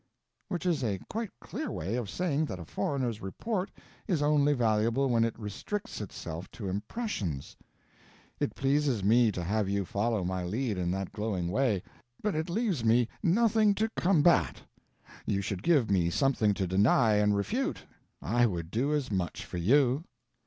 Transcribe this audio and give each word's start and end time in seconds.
]which 0.49 0.65
is 0.65 0.83
a 0.83 0.97
quite 1.11 1.29
clear 1.39 1.69
way 1.69 1.93
of 1.95 2.09
saying 2.09 2.43
that 2.45 2.57
a 2.57 2.65
foreigner's 2.65 3.21
report 3.21 3.69
is 4.07 4.23
only 4.23 4.51
valuable 4.51 5.07
when 5.07 5.23
it 5.23 5.37
restricts 5.37 6.01
itself 6.01 6.49
to 6.49 6.67
impressions. 6.67 7.55
It 8.39 8.55
pleases 8.55 9.03
me 9.03 9.31
to 9.31 9.43
have 9.43 9.69
you 9.69 9.85
follow 9.85 10.23
my 10.23 10.43
lead 10.43 10.79
in 10.79 10.89
that 10.89 11.11
glowing 11.13 11.49
way, 11.49 11.83
but 12.19 12.33
it 12.33 12.49
leaves 12.49 12.83
me 12.83 13.09
nothing 13.21 13.75
to 13.75 13.89
combat. 13.89 14.63
You 15.27 15.39
should 15.39 15.61
give 15.61 15.91
me 15.91 16.09
something 16.09 16.55
to 16.55 16.65
deny 16.65 17.17
and 17.17 17.37
refute; 17.37 17.85
I 18.23 18.47
would 18.47 18.71
do 18.71 18.91
as 18.95 19.11
much 19.11 19.45
for 19.45 19.57
you. 19.57 20.03